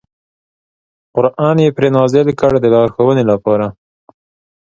[1.15, 3.67] قران یې پرې نازل کړ د لارښوونې لپاره.